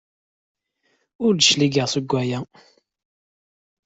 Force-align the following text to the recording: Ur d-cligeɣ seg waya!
Ur 1.25 1.33
d-cligeɣ 1.33 1.87
seg 1.89 2.05
waya! 2.11 2.39